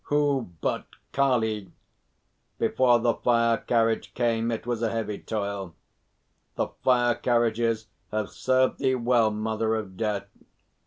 [0.05, 1.71] Who but Kali?
[2.57, 5.75] Before the fire carriage came it was a heavy toil.
[6.55, 10.25] The fire carriages have served thee well, Mother of Death.